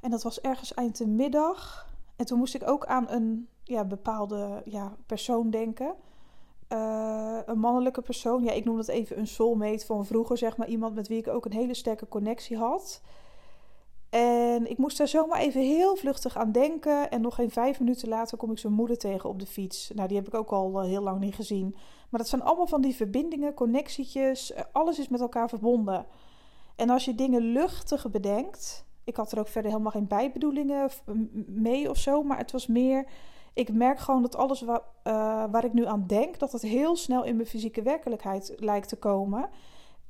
en 0.00 0.10
dat 0.10 0.22
was 0.22 0.40
ergens 0.40 0.74
eind 0.74 0.96
de 0.96 1.06
middag. 1.06 1.88
En 2.16 2.26
toen 2.26 2.38
moest 2.38 2.54
ik 2.54 2.68
ook 2.68 2.86
aan 2.86 3.10
een 3.10 3.48
ja, 3.64 3.84
bepaalde 3.84 4.62
ja, 4.64 4.96
persoon 5.06 5.50
denken. 5.50 5.94
Uh, 6.68 7.38
een 7.46 7.58
mannelijke 7.58 8.02
persoon. 8.02 8.44
Ja, 8.44 8.52
ik 8.52 8.64
noem 8.64 8.76
dat 8.76 8.88
even 8.88 9.18
een 9.18 9.26
soulmate 9.26 9.86
van 9.86 10.06
vroeger, 10.06 10.38
zeg 10.38 10.56
maar. 10.56 10.68
Iemand 10.68 10.94
met 10.94 11.08
wie 11.08 11.18
ik 11.18 11.28
ook 11.28 11.44
een 11.44 11.52
hele 11.52 11.74
sterke 11.74 12.08
connectie 12.08 12.56
had. 12.56 13.00
En 14.10 14.70
ik 14.70 14.78
moest 14.78 14.98
daar 14.98 15.08
zomaar 15.08 15.40
even 15.40 15.60
heel 15.60 15.96
vluchtig 15.96 16.36
aan 16.36 16.52
denken. 16.52 17.10
En 17.10 17.20
nog 17.20 17.34
geen 17.34 17.50
vijf 17.50 17.78
minuten 17.80 18.08
later 18.08 18.38
kom 18.38 18.50
ik 18.50 18.58
zijn 18.58 18.72
moeder 18.72 18.98
tegen 18.98 19.28
op 19.28 19.38
de 19.38 19.46
fiets. 19.46 19.90
Nou, 19.94 20.08
die 20.08 20.16
heb 20.16 20.26
ik 20.26 20.34
ook 20.34 20.50
al 20.50 20.80
eh, 20.80 20.88
heel 20.88 21.02
lang 21.02 21.20
niet 21.20 21.34
gezien. 21.34 21.76
Maar 22.08 22.20
dat 22.20 22.28
zijn 22.28 22.42
allemaal 22.42 22.66
van 22.66 22.80
die 22.80 22.94
verbindingen, 22.94 23.54
connectietjes. 23.54 24.52
Eh, 24.52 24.64
alles 24.72 24.98
is 24.98 25.08
met 25.08 25.20
elkaar 25.20 25.48
verbonden. 25.48 26.06
En 26.76 26.90
als 26.90 27.04
je 27.04 27.14
dingen 27.14 27.40
luchtig 27.42 28.10
bedenkt. 28.10 28.84
Ik 29.04 29.16
had 29.16 29.32
er 29.32 29.38
ook 29.38 29.48
verder 29.48 29.70
helemaal 29.70 29.92
geen 29.92 30.06
bijbedoelingen 30.06 30.90
mee 31.46 31.90
of 31.90 31.96
zo. 31.96 32.22
Maar 32.22 32.38
het 32.38 32.52
was 32.52 32.66
meer. 32.66 33.06
Ik 33.54 33.72
merk 33.72 33.98
gewoon 33.98 34.22
dat 34.22 34.36
alles 34.36 34.60
wat, 34.60 34.82
uh, 35.04 35.12
waar 35.50 35.64
ik 35.64 35.72
nu 35.72 35.86
aan 35.86 36.04
denk, 36.06 36.38
dat 36.38 36.52
het 36.52 36.62
heel 36.62 36.96
snel 36.96 37.24
in 37.24 37.36
mijn 37.36 37.48
fysieke 37.48 37.82
werkelijkheid 37.82 38.52
lijkt 38.56 38.88
te 38.88 38.96
komen. 38.96 39.48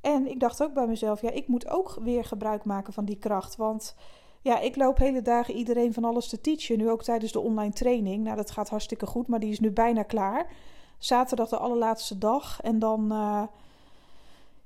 En 0.01 0.27
ik 0.27 0.39
dacht 0.39 0.63
ook 0.63 0.73
bij 0.73 0.87
mezelf, 0.87 1.21
ja, 1.21 1.31
ik 1.31 1.47
moet 1.47 1.69
ook 1.69 1.97
weer 2.01 2.25
gebruik 2.25 2.65
maken 2.65 2.93
van 2.93 3.05
die 3.05 3.17
kracht. 3.17 3.55
Want 3.55 3.95
ja, 4.41 4.59
ik 4.59 4.75
loop 4.75 4.97
hele 4.97 5.21
dagen 5.21 5.53
iedereen 5.53 5.93
van 5.93 6.03
alles 6.03 6.29
te 6.29 6.41
teachen. 6.41 6.77
Nu 6.77 6.89
ook 6.89 7.03
tijdens 7.03 7.31
de 7.31 7.39
online 7.39 7.73
training. 7.73 8.23
Nou, 8.23 8.35
dat 8.35 8.51
gaat 8.51 8.69
hartstikke 8.69 9.05
goed, 9.05 9.27
maar 9.27 9.39
die 9.39 9.51
is 9.51 9.59
nu 9.59 9.71
bijna 9.71 10.03
klaar. 10.03 10.51
Zaterdag 10.97 11.49
de 11.49 11.57
allerlaatste 11.57 12.17
dag. 12.17 12.61
En 12.61 12.79
dan, 12.79 13.11
uh, 13.11 13.43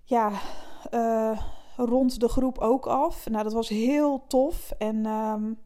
ja, 0.04 0.32
uh, 0.94 1.42
rond 1.76 2.20
de 2.20 2.30
groep 2.30 2.58
ook 2.58 2.88
af. 2.88 3.30
Nou, 3.30 3.44
dat 3.44 3.54
was 3.54 3.70
heel 3.70 4.24
tof. 4.28 4.72
En 4.78 5.06
um, 5.06 5.60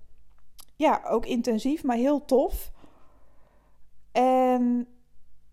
ja, 0.76 1.02
ook 1.08 1.26
intensief, 1.26 1.84
maar 1.84 1.96
heel 1.96 2.26
tof. 2.26 2.72
En 4.12 4.88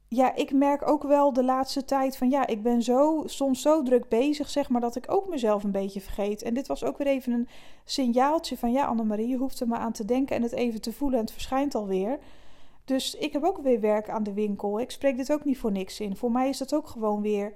ja, 0.09 0.35
ik 0.35 0.52
merk 0.52 0.88
ook 0.88 1.02
wel 1.02 1.33
de 1.33 1.45
laatste 1.45 1.85
tijd 1.85 2.16
van 2.16 2.31
ja, 2.31 2.47
ik 2.47 2.62
ben 2.62 2.83
zo, 2.83 3.23
soms 3.26 3.62
zo 3.62 3.83
druk 3.83 4.09
bezig, 4.09 4.50
zeg 4.50 4.69
maar, 4.69 4.81
dat 4.81 4.97
ik 4.97 5.12
ook 5.12 5.28
mezelf 5.28 5.64
een 5.64 5.71
beetje 5.71 6.00
vergeet. 6.00 6.42
En 6.42 6.54
dit 6.54 6.66
was 6.66 6.85
ook 6.85 6.99
weer 6.99 7.07
even 7.07 7.33
een 7.33 7.49
signaaltje 7.85 8.57
van 8.57 8.73
ja, 8.73 8.85
Annemarie, 8.85 9.28
je 9.28 9.37
hoeft 9.37 9.61
er 9.61 9.69
maar 9.69 9.78
aan 9.78 9.92
te 9.92 10.04
denken 10.04 10.37
en 10.37 10.42
het 10.42 10.52
even 10.52 10.81
te 10.81 10.92
voelen 10.92 11.19
en 11.19 11.25
het 11.25 11.33
verschijnt 11.33 11.75
alweer. 11.75 12.19
Dus 12.84 13.14
ik 13.14 13.32
heb 13.32 13.44
ook 13.44 13.58
weer 13.62 13.80
werk 13.80 14.10
aan 14.10 14.22
de 14.22 14.32
winkel. 14.32 14.80
Ik 14.80 14.90
spreek 14.90 15.16
dit 15.16 15.32
ook 15.32 15.44
niet 15.44 15.58
voor 15.58 15.72
niks 15.72 16.00
in. 16.00 16.16
Voor 16.16 16.32
mij 16.32 16.48
is 16.48 16.58
dat 16.58 16.74
ook 16.74 16.86
gewoon 16.86 17.22
weer 17.22 17.52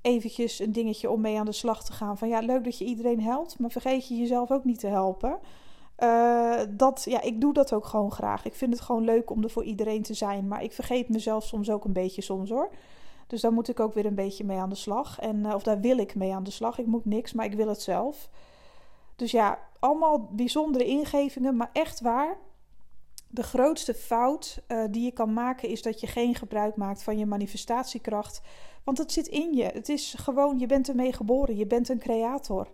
eventjes 0.00 0.58
een 0.58 0.72
dingetje 0.72 1.10
om 1.10 1.20
mee 1.20 1.38
aan 1.38 1.46
de 1.46 1.52
slag 1.52 1.84
te 1.84 1.92
gaan. 1.92 2.18
Van 2.18 2.28
ja, 2.28 2.38
leuk 2.40 2.64
dat 2.64 2.78
je 2.78 2.84
iedereen 2.84 3.22
helpt, 3.22 3.58
maar 3.58 3.70
vergeet 3.70 4.08
je 4.08 4.16
jezelf 4.16 4.50
ook 4.50 4.64
niet 4.64 4.78
te 4.78 4.86
helpen. 4.86 5.38
Uh, 5.98 6.60
dat, 6.70 7.04
ja, 7.08 7.20
ik 7.20 7.40
doe 7.40 7.52
dat 7.52 7.72
ook 7.72 7.84
gewoon 7.84 8.12
graag. 8.12 8.44
Ik 8.44 8.54
vind 8.54 8.72
het 8.72 8.82
gewoon 8.82 9.04
leuk 9.04 9.30
om 9.30 9.42
er 9.42 9.50
voor 9.50 9.64
iedereen 9.64 10.02
te 10.02 10.14
zijn. 10.14 10.48
Maar 10.48 10.62
ik 10.62 10.72
vergeet 10.72 11.08
mezelf 11.08 11.44
soms 11.44 11.70
ook 11.70 11.84
een 11.84 11.92
beetje 11.92 12.22
soms 12.22 12.50
hoor. 12.50 12.70
Dus 13.26 13.40
daar 13.40 13.52
moet 13.52 13.68
ik 13.68 13.80
ook 13.80 13.94
weer 13.94 14.06
een 14.06 14.14
beetje 14.14 14.44
mee 14.44 14.58
aan 14.58 14.68
de 14.68 14.74
slag. 14.74 15.18
En, 15.20 15.36
uh, 15.36 15.54
of 15.54 15.62
daar 15.62 15.80
wil 15.80 15.98
ik 15.98 16.14
mee 16.14 16.34
aan 16.34 16.42
de 16.42 16.50
slag. 16.50 16.78
Ik 16.78 16.86
moet 16.86 17.04
niks, 17.04 17.32
maar 17.32 17.44
ik 17.44 17.54
wil 17.54 17.68
het 17.68 17.82
zelf. 17.82 18.30
Dus 19.16 19.30
ja, 19.30 19.58
allemaal 19.78 20.28
bijzondere 20.30 20.84
ingevingen. 20.84 21.56
Maar 21.56 21.70
echt 21.72 22.00
waar. 22.00 22.36
De 23.30 23.42
grootste 23.42 23.94
fout 23.94 24.62
uh, 24.68 24.84
die 24.90 25.04
je 25.04 25.12
kan 25.12 25.32
maken 25.32 25.68
is 25.68 25.82
dat 25.82 26.00
je 26.00 26.06
geen 26.06 26.34
gebruik 26.34 26.76
maakt 26.76 27.02
van 27.02 27.18
je 27.18 27.26
manifestatiekracht. 27.26 28.40
Want 28.84 28.98
het 28.98 29.12
zit 29.12 29.26
in 29.26 29.52
je. 29.52 29.64
Het 29.64 29.88
is 29.88 30.14
gewoon, 30.18 30.58
je 30.58 30.66
bent 30.66 30.88
ermee 30.88 31.12
geboren. 31.12 31.56
Je 31.56 31.66
bent 31.66 31.88
een 31.88 31.98
creator. 31.98 32.68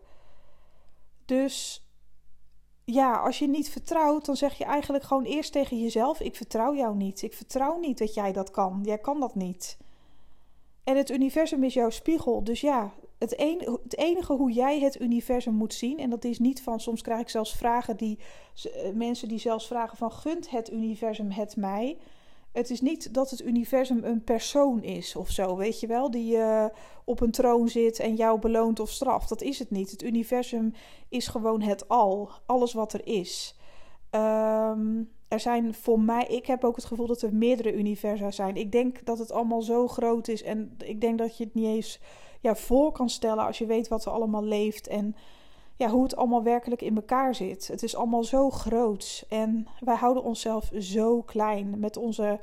Dus 1.24 1.84
ja, 2.84 3.16
als 3.16 3.38
je 3.38 3.48
niet 3.48 3.68
vertrouwt, 3.68 4.24
dan 4.24 4.36
zeg 4.36 4.58
je 4.58 4.64
eigenlijk 4.64 5.04
gewoon 5.04 5.24
eerst 5.24 5.52
tegen 5.52 5.80
jezelf: 5.80 6.20
Ik 6.20 6.36
vertrouw 6.36 6.74
jou 6.74 6.96
niet. 6.96 7.22
Ik 7.22 7.34
vertrouw 7.34 7.78
niet 7.78 7.98
dat 7.98 8.14
jij 8.14 8.32
dat 8.32 8.50
kan. 8.50 8.80
Jij 8.82 8.98
kan 8.98 9.20
dat 9.20 9.34
niet. 9.34 9.78
En 10.84 10.96
het 10.96 11.10
universum 11.10 11.64
is 11.64 11.74
jouw 11.74 11.90
spiegel. 11.90 12.44
Dus 12.44 12.60
ja, 12.60 12.92
het, 13.18 13.30
het 13.82 13.96
enige 13.96 14.32
hoe 14.32 14.52
jij 14.52 14.80
het 14.80 15.00
universum 15.00 15.54
moet 15.54 15.74
zien, 15.74 15.98
en 15.98 16.10
dat 16.10 16.24
is 16.24 16.38
niet 16.38 16.62
van, 16.62 16.80
soms 16.80 17.02
krijg 17.02 17.20
ik 17.20 17.28
zelfs 17.28 17.56
vragen 17.56 17.96
die 17.96 18.18
eh, 18.62 18.92
mensen 18.92 19.28
die 19.28 19.38
zelfs 19.38 19.66
vragen 19.66 19.96
van 19.96 20.12
gunt 20.12 20.50
het 20.50 20.72
universum 20.72 21.30
het 21.30 21.56
mij. 21.56 21.98
Het 22.52 22.70
is 22.70 22.80
niet 22.80 23.14
dat 23.14 23.30
het 23.30 23.42
universum 23.42 24.04
een 24.04 24.24
persoon 24.24 24.82
is 24.82 25.16
of 25.16 25.30
zo, 25.30 25.56
weet 25.56 25.80
je 25.80 25.86
wel, 25.86 26.10
die 26.10 26.36
uh, 26.36 26.66
op 27.04 27.20
een 27.20 27.30
troon 27.30 27.68
zit 27.68 27.98
en 27.98 28.14
jou 28.14 28.38
beloont 28.38 28.80
of 28.80 28.90
straft. 28.90 29.28
Dat 29.28 29.42
is 29.42 29.58
het 29.58 29.70
niet. 29.70 29.90
Het 29.90 30.02
universum 30.02 30.74
is 31.08 31.26
gewoon 31.26 31.62
het 31.62 31.88
al, 31.88 32.30
alles 32.46 32.72
wat 32.72 32.92
er 32.92 33.06
is. 33.06 33.58
Um, 34.10 35.10
er 35.28 35.40
zijn 35.40 35.74
voor 35.74 36.00
mij, 36.00 36.26
ik 36.26 36.46
heb 36.46 36.64
ook 36.64 36.76
het 36.76 36.84
gevoel 36.84 37.06
dat 37.06 37.22
er 37.22 37.34
meerdere 37.34 37.74
universa 37.74 38.30
zijn. 38.30 38.56
Ik 38.56 38.72
denk 38.72 39.04
dat 39.04 39.18
het 39.18 39.32
allemaal 39.32 39.62
zo 39.62 39.88
groot 39.88 40.28
is 40.28 40.42
en 40.42 40.76
ik 40.84 41.00
denk 41.00 41.18
dat 41.18 41.36
je 41.36 41.44
het 41.44 41.54
niet 41.54 41.66
eens 41.66 42.00
ja, 42.44 42.54
voor 42.54 42.92
kan 42.92 43.08
stellen 43.08 43.46
als 43.46 43.58
je 43.58 43.66
weet 43.66 43.88
wat 43.88 44.04
er 44.04 44.12
allemaal 44.12 44.44
leeft 44.44 44.86
en 44.86 45.16
ja, 45.76 45.88
hoe 45.88 46.02
het 46.02 46.16
allemaal 46.16 46.42
werkelijk 46.42 46.82
in 46.82 46.96
elkaar 46.96 47.34
zit. 47.34 47.68
Het 47.68 47.82
is 47.82 47.96
allemaal 47.96 48.24
zo 48.24 48.50
groot 48.50 49.24
en 49.28 49.66
wij 49.80 49.94
houden 49.94 50.22
onszelf 50.22 50.70
zo 50.78 51.22
klein 51.22 51.78
met 51.78 51.96
onze 51.96 52.40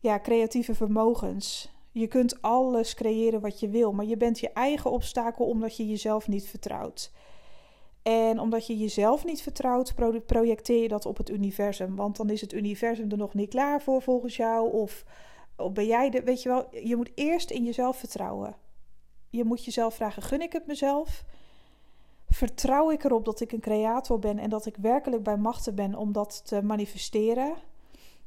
ja, 0.00 0.20
creatieve 0.20 0.74
vermogens. 0.74 1.72
Je 1.92 2.06
kunt 2.06 2.42
alles 2.42 2.94
creëren 2.94 3.40
wat 3.40 3.60
je 3.60 3.68
wil, 3.68 3.92
maar 3.92 4.04
je 4.04 4.16
bent 4.16 4.38
je 4.40 4.52
eigen 4.52 4.90
obstakel 4.90 5.46
omdat 5.46 5.76
je 5.76 5.88
jezelf 5.88 6.28
niet 6.28 6.48
vertrouwt. 6.48 7.12
En 8.02 8.40
omdat 8.40 8.66
je 8.66 8.78
jezelf 8.78 9.24
niet 9.24 9.42
vertrouwt, 9.42 9.94
projecteer 10.26 10.82
je 10.82 10.88
dat 10.88 11.06
op 11.06 11.16
het 11.16 11.30
universum. 11.30 11.96
Want 11.96 12.16
dan 12.16 12.30
is 12.30 12.40
het 12.40 12.52
universum 12.52 13.10
er 13.10 13.16
nog 13.16 13.34
niet 13.34 13.50
klaar 13.50 13.82
voor 13.82 14.02
volgens 14.02 14.36
jou. 14.36 14.72
Of, 14.72 15.04
of 15.56 15.72
ben 15.72 15.86
jij 15.86 16.10
de. 16.10 16.22
Weet 16.22 16.42
je 16.42 16.48
wel, 16.48 16.66
je 16.84 16.96
moet 16.96 17.10
eerst 17.14 17.50
in 17.50 17.64
jezelf 17.64 17.96
vertrouwen. 17.96 18.56
Je 19.32 19.44
moet 19.44 19.64
jezelf 19.64 19.94
vragen: 19.94 20.22
gun 20.22 20.40
ik 20.40 20.52
het 20.52 20.66
mezelf? 20.66 21.24
Vertrouw 22.28 22.90
ik 22.90 23.04
erop 23.04 23.24
dat 23.24 23.40
ik 23.40 23.52
een 23.52 23.60
creator 23.60 24.18
ben 24.18 24.38
en 24.38 24.50
dat 24.50 24.66
ik 24.66 24.76
werkelijk 24.76 25.22
bij 25.22 25.36
machten 25.36 25.74
ben 25.74 25.94
om 25.94 26.12
dat 26.12 26.42
te 26.44 26.62
manifesteren? 26.62 27.54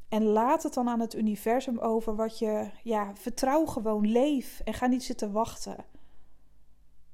En 0.10 0.24
laat 0.24 0.64
het 0.64 0.74
dan 0.74 0.90
aan 0.90 1.00
het 1.00 1.16
universum 1.16 1.80
over 1.80 2.16
wat 2.16 2.40
je, 2.40 2.70
ja, 2.84 3.12
vertrouw 3.16 3.66
gewoon, 3.66 4.12
leef 4.12 4.62
en 4.64 4.74
ga 4.74 4.88
niet 4.88 5.04
zitten 5.04 5.32
wachten. 5.32 5.76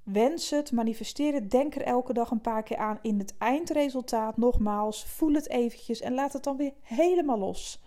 Wens 0.04 0.50
het, 0.50 0.72
manifesteer 0.72 1.34
het, 1.34 1.52
denk 1.52 1.76
er 1.76 1.82
elke 1.82 2.14
dag 2.14 2.32
een 2.32 2.42
paar 2.42 2.64
keer 2.64 2.78
aan 2.78 3.00
in 3.02 3.20
het 3.20 3.34
eindresultaat. 3.38 4.38
Nogmaals, 4.38 5.06
voel 5.06 5.34
het 5.34 5.50
eventjes 5.50 6.02
en 6.02 6.14
laat 6.14 6.34
het 6.34 6.44
dan 6.44 6.58
weer 6.58 6.74
helemaal 6.82 7.40
los. 7.40 7.82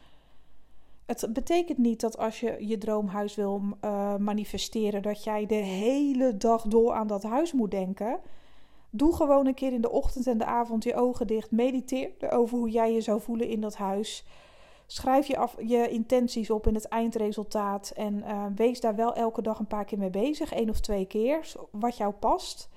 Het 1.06 1.26
betekent 1.32 1.78
niet 1.78 2.00
dat 2.00 2.18
als 2.18 2.40
je 2.40 2.56
je 2.58 2.78
droomhuis 2.78 3.34
wil 3.34 3.62
uh, 3.84 4.16
manifesteren, 4.16 5.02
dat 5.02 5.24
jij 5.24 5.46
de 5.46 5.54
hele 5.54 6.36
dag 6.36 6.62
door 6.62 6.92
aan 6.92 7.06
dat 7.06 7.22
huis 7.22 7.52
moet 7.52 7.70
denken. 7.70 8.20
Doe 8.90 9.14
gewoon 9.14 9.46
een 9.46 9.54
keer 9.54 9.72
in 9.72 9.80
de 9.80 9.90
ochtend 9.90 10.26
en 10.26 10.38
de 10.38 10.44
avond 10.44 10.84
je 10.84 10.94
ogen 10.94 11.26
dicht. 11.26 11.50
Mediteer 11.50 12.10
over 12.30 12.58
hoe 12.58 12.70
jij 12.70 12.92
je 12.92 13.00
zou 13.00 13.20
voelen 13.20 13.48
in 13.48 13.60
dat 13.60 13.76
huis. 13.76 14.24
Schrijf 14.86 15.26
je, 15.26 15.36
af, 15.36 15.56
je 15.66 15.88
intenties 15.88 16.50
op 16.50 16.66
in 16.66 16.74
het 16.74 16.88
eindresultaat. 16.88 17.92
En 17.96 18.14
uh, 18.14 18.44
wees 18.54 18.80
daar 18.80 18.94
wel 18.94 19.14
elke 19.14 19.42
dag 19.42 19.58
een 19.58 19.66
paar 19.66 19.84
keer 19.84 19.98
mee 19.98 20.10
bezig. 20.10 20.52
één 20.52 20.70
of 20.70 20.80
twee 20.80 21.04
keer. 21.04 21.52
Wat 21.70 21.96
jou 21.96 22.12
past. 22.12 22.68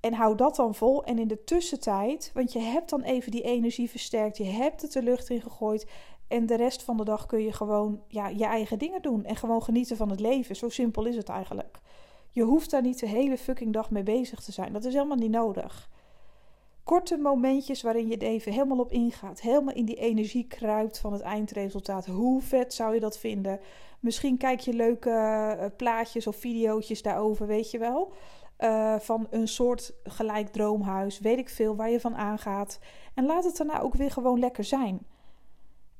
En 0.00 0.12
hou 0.12 0.36
dat 0.36 0.56
dan 0.56 0.74
vol. 0.74 1.04
En 1.04 1.18
in 1.18 1.28
de 1.28 1.44
tussentijd, 1.44 2.30
want 2.34 2.52
je 2.52 2.58
hebt 2.58 2.90
dan 2.90 3.02
even 3.02 3.30
die 3.30 3.42
energie 3.42 3.90
versterkt. 3.90 4.36
Je 4.36 4.44
hebt 4.44 4.82
het 4.82 4.92
de 4.92 5.02
lucht 5.02 5.30
in 5.30 5.40
gegooid. 5.40 5.86
En 6.28 6.46
de 6.46 6.56
rest 6.56 6.82
van 6.82 6.96
de 6.96 7.04
dag 7.04 7.26
kun 7.26 7.42
je 7.42 7.52
gewoon 7.52 8.02
ja, 8.08 8.28
je 8.28 8.44
eigen 8.44 8.78
dingen 8.78 9.02
doen. 9.02 9.24
En 9.24 9.36
gewoon 9.36 9.62
genieten 9.62 9.96
van 9.96 10.10
het 10.10 10.20
leven. 10.20 10.56
Zo 10.56 10.68
simpel 10.68 11.06
is 11.06 11.16
het 11.16 11.28
eigenlijk. 11.28 11.80
Je 12.30 12.42
hoeft 12.42 12.70
daar 12.70 12.82
niet 12.82 13.00
de 13.00 13.08
hele 13.08 13.38
fucking 13.38 13.72
dag 13.72 13.90
mee 13.90 14.02
bezig 14.02 14.40
te 14.40 14.52
zijn. 14.52 14.72
Dat 14.72 14.84
is 14.84 14.92
helemaal 14.92 15.16
niet 15.16 15.30
nodig. 15.30 15.90
Korte 16.84 17.16
momentjes 17.16 17.82
waarin 17.82 18.06
je 18.06 18.12
het 18.12 18.22
even 18.22 18.52
helemaal 18.52 18.78
op 18.78 18.92
ingaat. 18.92 19.40
Helemaal 19.40 19.74
in 19.74 19.84
die 19.84 19.96
energie 19.96 20.46
kruipt 20.46 20.98
van 20.98 21.12
het 21.12 21.20
eindresultaat. 21.20 22.06
Hoe 22.06 22.42
vet 22.42 22.74
zou 22.74 22.94
je 22.94 23.00
dat 23.00 23.18
vinden? 23.18 23.60
Misschien 24.00 24.36
kijk 24.36 24.60
je 24.60 24.72
leuke 24.72 25.10
uh, 25.10 25.64
plaatjes 25.76 26.26
of 26.26 26.36
video's 26.36 27.02
daarover, 27.02 27.46
weet 27.46 27.70
je 27.70 27.78
wel. 27.78 28.12
Uh, 28.58 28.98
van 28.98 29.26
een 29.30 29.48
soort 29.48 29.94
gelijk 30.02 30.48
droomhuis, 30.48 31.18
weet 31.18 31.38
ik 31.38 31.48
veel, 31.48 31.76
waar 31.76 31.90
je 31.90 32.00
van 32.00 32.16
aangaat. 32.16 32.78
En 33.14 33.26
laat 33.26 33.44
het 33.44 33.56
daarna 33.56 33.80
ook 33.80 33.94
weer 33.94 34.10
gewoon 34.10 34.38
lekker 34.38 34.64
zijn. 34.64 35.06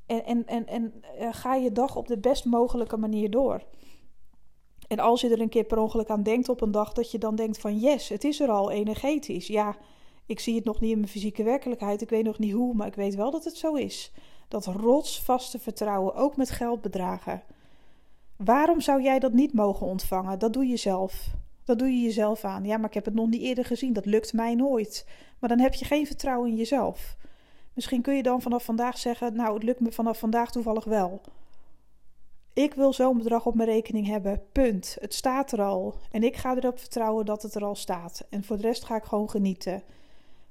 En, 0.08 0.24
en, 0.24 0.46
en, 0.46 0.66
en 0.66 0.92
uh, 1.20 1.28
ga 1.30 1.54
je 1.54 1.72
dag 1.72 1.96
op 1.96 2.08
de 2.08 2.18
best 2.18 2.44
mogelijke 2.44 2.96
manier 2.96 3.30
door. 3.30 3.62
En 4.86 4.98
als 4.98 5.20
je 5.20 5.28
er 5.28 5.40
een 5.40 5.48
keer 5.48 5.64
per 5.64 5.78
ongeluk 5.78 6.08
aan 6.08 6.22
denkt 6.22 6.48
op 6.48 6.60
een 6.60 6.70
dag, 6.70 6.92
dat 6.92 7.10
je 7.10 7.18
dan 7.18 7.34
denkt 7.34 7.58
van 7.58 7.78
yes, 7.78 8.08
het 8.08 8.24
is 8.24 8.40
er 8.40 8.48
al 8.48 8.70
energetisch. 8.70 9.46
Ja, 9.46 9.76
ik 10.26 10.40
zie 10.40 10.54
het 10.54 10.64
nog 10.64 10.80
niet 10.80 10.90
in 10.90 10.98
mijn 10.98 11.10
fysieke 11.10 11.42
werkelijkheid. 11.42 12.00
Ik 12.00 12.10
weet 12.10 12.24
nog 12.24 12.38
niet 12.38 12.52
hoe, 12.52 12.74
maar 12.74 12.86
ik 12.86 12.94
weet 12.94 13.14
wel 13.14 13.30
dat 13.30 13.44
het 13.44 13.56
zo 13.56 13.74
is. 13.74 14.12
Dat 14.48 14.66
rotsvaste 14.66 15.58
vertrouwen, 15.58 16.14
ook 16.14 16.36
met 16.36 16.50
geldbedragen. 16.50 17.42
Waarom 18.36 18.80
zou 18.80 19.02
jij 19.02 19.18
dat 19.18 19.32
niet 19.32 19.52
mogen 19.52 19.86
ontvangen? 19.86 20.38
Dat 20.38 20.52
doe 20.52 20.66
je 20.66 20.76
zelf. 20.76 21.26
Dat 21.64 21.78
doe 21.78 21.88
je 21.88 22.02
jezelf 22.02 22.44
aan. 22.44 22.64
Ja, 22.64 22.76
maar 22.76 22.88
ik 22.88 22.94
heb 22.94 23.04
het 23.04 23.14
nog 23.14 23.28
niet 23.28 23.42
eerder 23.42 23.64
gezien. 23.64 23.92
Dat 23.92 24.06
lukt 24.06 24.32
mij 24.32 24.54
nooit. 24.54 25.06
Maar 25.38 25.48
dan 25.48 25.58
heb 25.58 25.74
je 25.74 25.84
geen 25.84 26.06
vertrouwen 26.06 26.50
in 26.50 26.56
jezelf. 26.56 27.16
Misschien 27.78 28.02
kun 28.02 28.16
je 28.16 28.22
dan 28.22 28.42
vanaf 28.42 28.64
vandaag 28.64 28.98
zeggen: 28.98 29.36
Nou, 29.36 29.54
het 29.54 29.62
lukt 29.62 29.80
me 29.80 29.92
vanaf 29.92 30.18
vandaag 30.18 30.50
toevallig 30.50 30.84
wel. 30.84 31.20
Ik 32.52 32.74
wil 32.74 32.92
zo'n 32.92 33.18
bedrag 33.18 33.46
op 33.46 33.54
mijn 33.54 33.68
rekening 33.68 34.06
hebben. 34.06 34.42
Punt. 34.52 34.96
Het 35.00 35.14
staat 35.14 35.52
er 35.52 35.62
al. 35.62 35.94
En 36.10 36.22
ik 36.22 36.36
ga 36.36 36.56
erop 36.56 36.78
vertrouwen 36.78 37.24
dat 37.24 37.42
het 37.42 37.54
er 37.54 37.64
al 37.64 37.74
staat. 37.74 38.26
En 38.30 38.44
voor 38.44 38.56
de 38.56 38.62
rest 38.62 38.84
ga 38.84 38.96
ik 38.96 39.04
gewoon 39.04 39.30
genieten. 39.30 39.82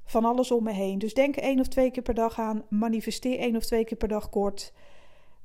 Van 0.05 0.25
alles 0.25 0.51
om 0.51 0.63
me 0.63 0.72
heen. 0.72 1.00
Dus 1.00 1.13
denk 1.13 1.36
één 1.36 1.60
of 1.60 1.67
twee 1.67 1.91
keer 1.91 2.03
per 2.03 2.13
dag 2.13 2.39
aan. 2.39 2.63
Manifesteer 2.69 3.39
één 3.39 3.55
of 3.55 3.65
twee 3.65 3.86
keer 3.86 3.98
per 3.98 4.07
dag 4.07 4.29
kort. 4.29 4.74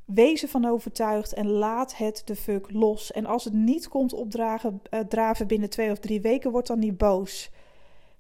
Wees 0.05 0.43
ervan 0.43 0.65
overtuigd 0.65 1.33
en 1.33 1.47
laat 1.47 1.97
het 1.97 2.23
de 2.25 2.37
fuck 2.37 2.71
los. 2.71 3.13
En 3.13 3.27
als 3.27 3.45
het 3.45 3.55
niet 3.55 3.89
komt 3.89 4.13
opdragen, 4.13 4.83
uh, 4.91 5.01
draven 5.01 5.47
binnen 5.47 5.71
twee 5.71 5.91
of 5.91 5.99
drie 5.99 6.21
weken, 6.21 6.51
word 6.51 6.67
dan 6.67 6.79
niet 6.79 6.99
boos. 6.99 7.51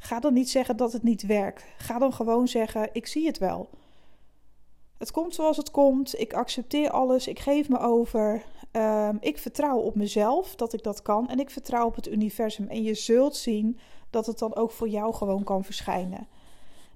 Ga 0.02 0.20
dan 0.20 0.32
niet 0.32 0.50
zeggen 0.50 0.76
dat 0.76 0.92
het 0.92 1.02
niet 1.02 1.22
werkt. 1.26 1.64
Ga 1.76 1.98
dan 1.98 2.12
gewoon 2.12 2.48
zeggen: 2.48 2.88
Ik 2.92 3.06
zie 3.06 3.26
het 3.26 3.38
wel. 3.38 3.68
Het 4.98 5.10
komt 5.10 5.34
zoals 5.34 5.56
het 5.56 5.70
komt. 5.70 6.20
Ik 6.20 6.32
accepteer 6.32 6.90
alles. 6.90 7.26
Ik 7.26 7.38
geef 7.38 7.68
me 7.68 7.78
over. 7.78 8.44
Um, 8.72 9.18
ik 9.20 9.38
vertrouw 9.38 9.78
op 9.78 9.94
mezelf 9.94 10.54
dat 10.54 10.72
ik 10.72 10.82
dat 10.82 11.02
kan. 11.02 11.28
En 11.28 11.38
ik 11.38 11.50
vertrouw 11.50 11.86
op 11.86 11.94
het 11.94 12.08
universum. 12.08 12.68
En 12.68 12.82
je 12.82 12.94
zult 12.94 13.36
zien 13.36 13.78
dat 14.10 14.26
het 14.26 14.38
dan 14.38 14.54
ook 14.54 14.70
voor 14.70 14.88
jou 14.88 15.14
gewoon 15.14 15.44
kan 15.44 15.64
verschijnen. 15.64 16.26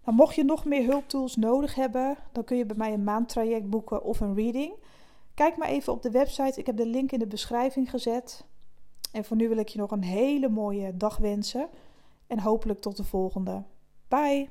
Nou, 0.04 0.16
mocht 0.16 0.34
je 0.34 0.44
nog 0.44 0.64
meer 0.64 0.84
hulptools 0.84 1.36
nodig 1.36 1.74
hebben, 1.74 2.16
dan 2.32 2.44
kun 2.44 2.56
je 2.56 2.66
bij 2.66 2.76
mij 2.76 2.92
een 2.92 3.04
maandtraject 3.04 3.70
boeken 3.70 4.04
of 4.04 4.20
een 4.20 4.34
reading. 4.34 4.72
Kijk 5.34 5.56
maar 5.56 5.68
even 5.68 5.92
op 5.92 6.02
de 6.02 6.10
website. 6.10 6.60
Ik 6.60 6.66
heb 6.66 6.76
de 6.76 6.86
link 6.86 7.12
in 7.12 7.18
de 7.18 7.26
beschrijving 7.26 7.90
gezet. 7.90 8.44
En 9.12 9.24
voor 9.24 9.36
nu 9.36 9.48
wil 9.48 9.58
ik 9.58 9.68
je 9.68 9.78
nog 9.78 9.90
een 9.90 10.04
hele 10.04 10.48
mooie 10.48 10.96
dag 10.96 11.16
wensen. 11.16 11.68
En 12.26 12.38
hopelijk 12.38 12.80
tot 12.80 12.96
de 12.96 13.04
volgende. 13.04 13.62
Bye! 14.08 14.48